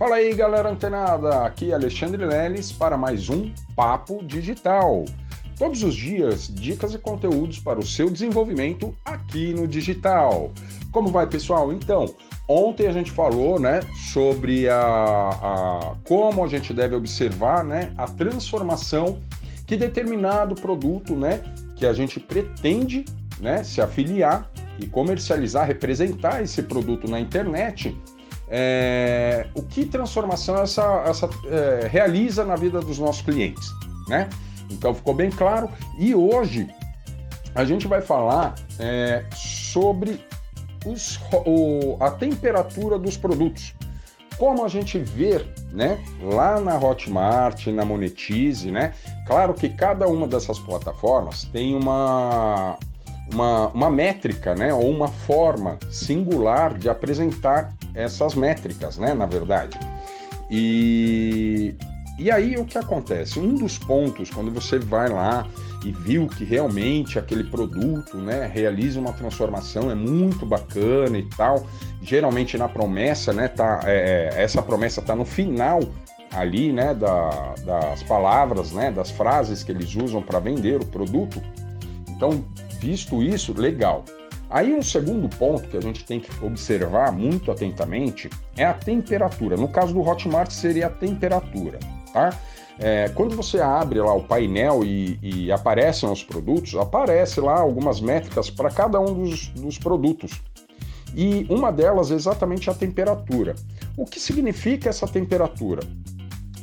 Fala 0.00 0.16
aí, 0.16 0.32
galera 0.32 0.70
antenada! 0.70 1.44
Aqui 1.44 1.72
é 1.72 1.74
Alexandre 1.74 2.24
Leles 2.24 2.72
para 2.72 2.96
mais 2.96 3.28
um 3.28 3.52
Papo 3.76 4.24
Digital. 4.24 5.04
Todos 5.58 5.82
os 5.82 5.94
dias, 5.94 6.48
dicas 6.48 6.94
e 6.94 6.98
conteúdos 6.98 7.58
para 7.58 7.78
o 7.78 7.84
seu 7.84 8.08
desenvolvimento 8.08 8.96
aqui 9.04 9.52
no 9.52 9.68
digital. 9.68 10.52
Como 10.90 11.10
vai, 11.10 11.26
pessoal? 11.26 11.70
Então, 11.70 12.14
ontem 12.48 12.86
a 12.86 12.92
gente 12.92 13.10
falou, 13.10 13.60
né, 13.60 13.80
sobre 14.10 14.70
a, 14.70 14.78
a 14.78 15.96
como 16.08 16.42
a 16.42 16.48
gente 16.48 16.72
deve 16.72 16.94
observar, 16.94 17.62
né, 17.62 17.92
a 17.98 18.06
transformação 18.06 19.20
que 19.66 19.76
determinado 19.76 20.54
produto, 20.54 21.14
né, 21.14 21.42
que 21.76 21.84
a 21.84 21.92
gente 21.92 22.18
pretende, 22.18 23.04
né, 23.38 23.62
se 23.62 23.82
afiliar 23.82 24.50
e 24.78 24.86
comercializar, 24.86 25.66
representar 25.66 26.42
esse 26.42 26.62
produto 26.62 27.06
na 27.06 27.20
internet, 27.20 27.94
é, 28.50 29.46
o 29.54 29.62
que 29.62 29.86
transformação 29.86 30.58
essa, 30.58 31.04
essa 31.06 31.30
é, 31.46 31.86
realiza 31.86 32.44
na 32.44 32.56
vida 32.56 32.80
dos 32.80 32.98
nossos 32.98 33.22
clientes, 33.22 33.70
né? 34.08 34.28
Então 34.68 34.92
ficou 34.92 35.14
bem 35.14 35.30
claro. 35.30 35.70
E 35.96 36.14
hoje 36.14 36.68
a 37.54 37.64
gente 37.64 37.86
vai 37.86 38.02
falar 38.02 38.56
é, 38.78 39.24
sobre 39.34 40.24
os, 40.84 41.18
o, 41.46 41.96
a 42.00 42.10
temperatura 42.10 42.98
dos 42.98 43.16
produtos. 43.16 43.74
Como 44.36 44.64
a 44.64 44.68
gente 44.68 44.98
vê, 44.98 45.44
né, 45.70 46.02
lá 46.22 46.58
na 46.58 46.78
Hotmart, 46.78 47.66
na 47.66 47.84
Monetize, 47.84 48.70
né? 48.70 48.94
Claro 49.26 49.52
que 49.52 49.68
cada 49.68 50.08
uma 50.08 50.26
dessas 50.26 50.58
plataformas 50.58 51.44
tem 51.44 51.76
uma, 51.76 52.78
uma, 53.32 53.68
uma 53.68 53.90
métrica, 53.90 54.54
né, 54.54 54.72
ou 54.72 54.88
uma 54.90 55.08
forma 55.08 55.78
singular 55.90 56.76
de 56.76 56.88
apresentar 56.88 57.72
essas 57.94 58.34
métricas, 58.34 58.98
né, 58.98 59.14
na 59.14 59.26
verdade. 59.26 59.78
E, 60.50 61.74
e 62.18 62.30
aí 62.30 62.56
o 62.56 62.64
que 62.64 62.76
acontece? 62.76 63.38
Um 63.38 63.54
dos 63.54 63.78
pontos, 63.78 64.30
quando 64.30 64.50
você 64.50 64.78
vai 64.78 65.08
lá 65.08 65.46
e 65.84 65.92
viu 65.92 66.26
que 66.26 66.44
realmente 66.44 67.18
aquele 67.18 67.44
produto 67.44 68.18
né, 68.18 68.50
realiza 68.52 69.00
uma 69.00 69.12
transformação, 69.12 69.90
é 69.90 69.94
muito 69.94 70.44
bacana 70.44 71.16
e 71.16 71.28
tal, 71.30 71.66
geralmente 72.02 72.58
na 72.58 72.68
promessa, 72.68 73.32
né, 73.32 73.48
tá, 73.48 73.80
é, 73.84 74.30
é 74.34 74.42
essa 74.42 74.60
promessa 74.60 75.00
está 75.00 75.14
no 75.14 75.24
final 75.24 75.80
ali, 76.32 76.72
né, 76.72 76.94
da, 76.94 77.54
das 77.64 78.02
palavras, 78.02 78.72
né, 78.72 78.90
das 78.90 79.10
frases 79.10 79.62
que 79.62 79.72
eles 79.72 79.94
usam 79.96 80.22
para 80.22 80.38
vender 80.38 80.80
o 80.80 80.86
produto. 80.86 81.42
Então, 82.08 82.44
visto 82.80 83.22
isso, 83.22 83.52
legal. 83.52 84.04
Aí 84.48 84.74
um 84.74 84.82
segundo 84.82 85.28
ponto 85.28 85.68
que 85.68 85.76
a 85.76 85.80
gente 85.80 86.04
tem 86.04 86.18
que 86.18 86.44
observar 86.44 87.12
muito 87.12 87.52
atentamente 87.52 88.28
é 88.56 88.64
a 88.64 88.74
temperatura. 88.74 89.56
No 89.56 89.68
caso 89.68 89.94
do 89.94 90.00
Hotmart 90.00 90.50
seria 90.50 90.88
a 90.88 90.90
temperatura, 90.90 91.78
tá? 92.12 92.30
É, 92.82 93.10
quando 93.10 93.36
você 93.36 93.60
abre 93.60 94.00
lá 94.00 94.14
o 94.14 94.22
painel 94.22 94.82
e, 94.82 95.18
e, 95.22 95.52
aparecem 95.52 96.10
os 96.10 96.24
produtos, 96.24 96.74
aparece 96.74 97.38
lá 97.38 97.60
algumas 97.60 98.00
métricas 98.00 98.48
para 98.48 98.70
cada 98.70 98.98
um 98.98 99.12
dos, 99.12 99.48
dos 99.48 99.78
produtos. 99.78 100.40
E 101.14 101.46
uma 101.50 101.70
delas 101.70 102.10
é 102.10 102.14
exatamente 102.14 102.70
a 102.70 102.74
temperatura. 102.74 103.54
O 103.98 104.06
que 104.06 104.18
significa 104.18 104.88
essa 104.88 105.06
temperatura? 105.06 105.82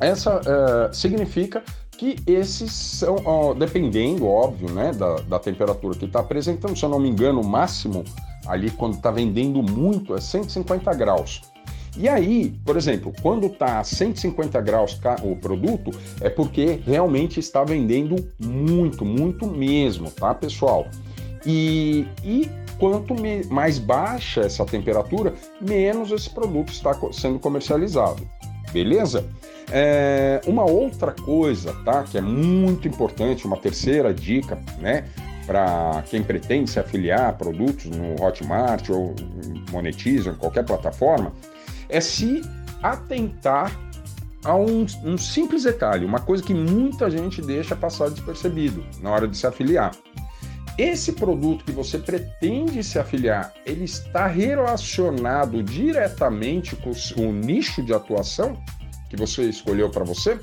Essa 0.00 0.40
uh, 0.40 0.94
significa 0.94 1.62
que 1.98 2.16
esses 2.26 2.72
são, 2.72 3.16
ó, 3.24 3.54
dependendo, 3.54 4.26
óbvio, 4.26 4.70
né, 4.70 4.92
da, 4.92 5.16
da 5.16 5.38
temperatura 5.38 5.96
que 5.96 6.04
está 6.04 6.20
apresentando, 6.20 6.76
se 6.76 6.84
eu 6.84 6.88
não 6.88 7.00
me 7.00 7.08
engano, 7.08 7.40
o 7.40 7.46
máximo 7.46 8.04
ali 8.46 8.70
quando 8.70 8.94
está 8.94 9.10
vendendo 9.10 9.62
muito 9.62 10.14
é 10.14 10.20
150 10.20 10.92
graus. 10.94 11.42
E 11.98 12.08
aí, 12.08 12.54
por 12.64 12.76
exemplo, 12.76 13.12
quando 13.22 13.46
está 13.46 13.80
a 13.80 13.84
150 13.84 14.60
graus 14.60 15.00
o 15.22 15.34
produto, 15.34 15.90
é 16.20 16.28
porque 16.28 16.78
realmente 16.84 17.40
está 17.40 17.64
vendendo 17.64 18.16
muito, 18.38 19.04
muito 19.04 19.46
mesmo, 19.46 20.10
tá, 20.10 20.34
pessoal? 20.34 20.86
E, 21.46 22.06
e 22.22 22.50
quanto 22.78 23.14
mais 23.50 23.78
baixa 23.78 24.42
essa 24.42 24.64
temperatura, 24.66 25.32
menos 25.58 26.10
esse 26.10 26.28
produto 26.28 26.70
está 26.70 26.94
sendo 27.12 27.38
comercializado. 27.38 28.28
Beleza? 28.72 29.24
É, 29.70 30.40
uma 30.46 30.64
outra 30.64 31.12
coisa, 31.12 31.72
tá? 31.84 32.04
Que 32.04 32.18
é 32.18 32.20
muito 32.20 32.86
importante, 32.86 33.46
uma 33.46 33.56
terceira 33.56 34.14
dica, 34.14 34.58
né? 34.78 35.04
Para 35.46 36.02
quem 36.08 36.22
pretende 36.22 36.70
se 36.70 36.78
afiliar 36.78 37.28
a 37.28 37.32
produtos 37.32 37.86
no 37.86 38.20
Hotmart 38.22 38.88
ou 38.90 39.14
Monetize, 39.70 40.28
em 40.28 40.34
qualquer 40.34 40.64
plataforma, 40.64 41.32
é 41.88 42.00
se 42.00 42.42
atentar 42.82 43.72
a 44.44 44.54
um, 44.54 44.86
um 45.04 45.18
simples 45.18 45.64
detalhe, 45.64 46.04
uma 46.04 46.20
coisa 46.20 46.42
que 46.42 46.54
muita 46.54 47.10
gente 47.10 47.42
deixa 47.42 47.74
passar 47.74 48.10
despercebido 48.10 48.84
na 49.00 49.10
hora 49.10 49.26
de 49.26 49.36
se 49.36 49.46
afiliar. 49.46 49.90
Esse 50.78 51.12
produto 51.12 51.64
que 51.64 51.72
você 51.72 51.98
pretende 51.98 52.84
se 52.84 52.98
afiliar, 52.98 53.52
ele 53.64 53.84
está 53.84 54.26
relacionado 54.26 55.62
diretamente 55.62 56.76
com 56.76 56.90
o 57.16 57.32
nicho 57.32 57.82
de 57.82 57.94
atuação? 57.94 58.58
que 59.08 59.16
você 59.16 59.42
escolheu 59.42 59.90
para 59.90 60.04
você, 60.04 60.38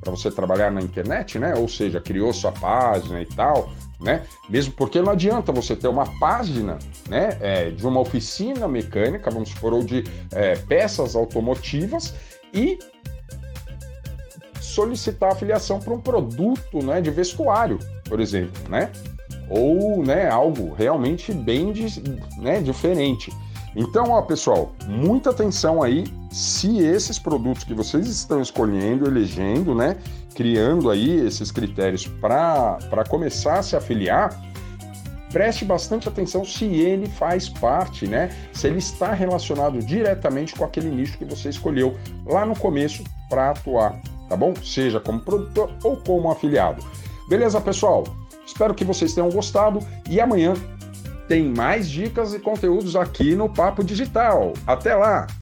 para 0.00 0.10
você 0.10 0.30
trabalhar 0.30 0.70
na 0.70 0.80
internet, 0.80 1.38
né? 1.38 1.54
Ou 1.54 1.68
seja, 1.68 2.00
criou 2.00 2.32
sua 2.32 2.52
página 2.52 3.20
e 3.20 3.26
tal, 3.26 3.70
né? 4.00 4.24
Mesmo 4.48 4.72
porque 4.74 5.00
não 5.00 5.12
adianta 5.12 5.52
você 5.52 5.74
ter 5.74 5.88
uma 5.88 6.06
página, 6.18 6.78
né? 7.08 7.38
É, 7.40 7.70
de 7.70 7.86
uma 7.86 8.00
oficina 8.00 8.68
mecânica, 8.68 9.30
vamos 9.30 9.50
supor, 9.50 9.72
ou 9.72 9.82
de 9.82 10.04
é, 10.32 10.56
peças 10.56 11.16
automotivas 11.16 12.14
e 12.52 12.78
solicitar 14.60 15.32
afiliação 15.32 15.78
para 15.78 15.94
um 15.94 16.00
produto, 16.00 16.82
né? 16.82 17.00
De 17.00 17.10
vestuário, 17.10 17.78
por 18.08 18.20
exemplo, 18.20 18.68
né? 18.68 18.90
Ou, 19.48 20.04
né? 20.04 20.28
Algo 20.28 20.74
realmente 20.74 21.32
bem 21.32 21.72
né, 22.38 22.60
diferente. 22.60 23.32
Então, 23.76 24.10
ó, 24.10 24.22
pessoal, 24.22 24.72
muita 24.86 25.30
atenção 25.30 25.82
aí 25.82 26.04
se 26.30 26.78
esses 26.78 27.18
produtos 27.18 27.64
que 27.64 27.74
vocês 27.74 28.06
estão 28.06 28.40
escolhendo, 28.40 29.06
elegendo, 29.06 29.74
né, 29.74 29.96
criando 30.34 30.90
aí 30.90 31.26
esses 31.26 31.50
critérios 31.50 32.06
para 32.06 33.04
começar 33.08 33.58
a 33.58 33.62
se 33.62 33.74
afiliar, 33.74 34.40
preste 35.32 35.64
bastante 35.64 36.08
atenção 36.08 36.44
se 36.44 36.64
ele 36.64 37.08
faz 37.08 37.48
parte, 37.48 38.06
né? 38.06 38.30
Se 38.52 38.68
ele 38.68 38.78
está 38.78 39.12
relacionado 39.12 39.80
diretamente 39.80 40.54
com 40.54 40.64
aquele 40.64 40.88
nicho 40.88 41.18
que 41.18 41.24
você 41.24 41.48
escolheu 41.48 41.96
lá 42.24 42.46
no 42.46 42.56
começo 42.56 43.02
para 43.28 43.50
atuar, 43.50 44.00
tá 44.28 44.36
bom? 44.36 44.54
Seja 44.62 45.00
como 45.00 45.18
produtor 45.18 45.72
ou 45.82 45.96
como 45.96 46.30
afiliado. 46.30 46.84
Beleza, 47.28 47.60
pessoal? 47.60 48.04
Espero 48.46 48.74
que 48.74 48.84
vocês 48.84 49.14
tenham 49.14 49.30
gostado 49.30 49.80
e 50.08 50.20
amanhã 50.20 50.54
tem 51.28 51.52
mais 51.52 51.88
dicas 51.88 52.34
e 52.34 52.38
conteúdos 52.38 52.94
aqui 52.96 53.34
no 53.34 53.48
Papo 53.48 53.82
Digital. 53.82 54.52
Até 54.66 54.94
lá! 54.94 55.26